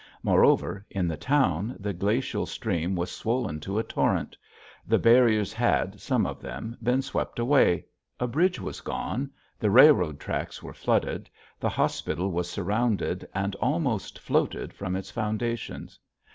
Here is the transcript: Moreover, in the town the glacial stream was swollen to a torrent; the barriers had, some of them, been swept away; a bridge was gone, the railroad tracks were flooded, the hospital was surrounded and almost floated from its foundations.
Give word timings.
Moreover, 0.23 0.83
in 0.89 1.07
the 1.07 1.15
town 1.15 1.75
the 1.79 1.93
glacial 1.93 2.47
stream 2.47 2.95
was 2.95 3.11
swollen 3.11 3.59
to 3.59 3.77
a 3.77 3.83
torrent; 3.83 4.35
the 4.87 4.97
barriers 4.97 5.53
had, 5.53 6.01
some 6.01 6.25
of 6.25 6.41
them, 6.41 6.75
been 6.81 7.03
swept 7.03 7.37
away; 7.37 7.85
a 8.19 8.25
bridge 8.25 8.59
was 8.59 8.81
gone, 8.81 9.29
the 9.59 9.69
railroad 9.69 10.19
tracks 10.19 10.63
were 10.63 10.73
flooded, 10.73 11.29
the 11.59 11.69
hospital 11.69 12.31
was 12.31 12.49
surrounded 12.49 13.29
and 13.35 13.53
almost 13.57 14.17
floated 14.17 14.73
from 14.73 14.95
its 14.95 15.11
foundations. 15.11 15.99